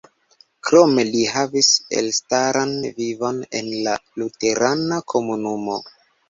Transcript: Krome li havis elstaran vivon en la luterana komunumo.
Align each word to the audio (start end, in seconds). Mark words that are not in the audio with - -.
Krome 0.67 1.03
li 1.09 1.19
havis 1.33 1.69
elstaran 2.01 2.71
vivon 3.03 3.43
en 3.61 3.69
la 3.89 3.95
luterana 4.23 4.99
komunumo. 5.15 5.79